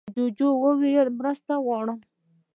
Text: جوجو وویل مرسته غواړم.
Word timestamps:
جوجو 0.15 0.49
وویل 0.63 1.07
مرسته 1.19 1.53
غواړم. 1.65 1.99